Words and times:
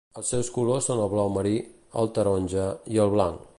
Els 0.19 0.29
seus 0.33 0.47
colors 0.55 0.87
són 0.91 1.01
el 1.03 1.11
blau 1.11 1.29
marí, 1.35 1.53
el 2.03 2.11
taronja 2.17 2.67
i 2.97 3.03
el 3.05 3.15
blanc. 3.19 3.47